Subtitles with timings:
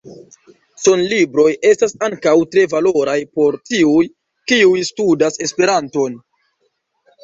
[0.85, 4.03] Sonlibroj estas ankaŭ tre valoraj por tiuj,
[4.55, 6.23] kiuj studas Esperanton.